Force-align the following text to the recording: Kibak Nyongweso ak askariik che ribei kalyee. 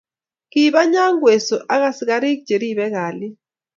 Kibak 0.51 0.87
Nyongweso 0.91 1.57
ak 1.73 1.81
askariik 1.89 2.39
che 2.47 2.55
ribei 2.61 2.93
kalyee. 2.95 3.33